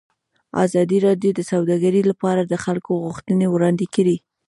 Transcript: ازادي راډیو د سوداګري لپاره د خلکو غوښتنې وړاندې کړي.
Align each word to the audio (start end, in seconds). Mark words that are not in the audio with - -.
ازادي 0.65 0.97
راډیو 1.07 1.31
د 1.35 1.41
سوداګري 1.51 2.01
لپاره 2.11 2.41
د 2.45 2.53
خلکو 2.65 2.91
غوښتنې 3.03 3.47
وړاندې 3.49 3.85
کړي. 3.95 4.17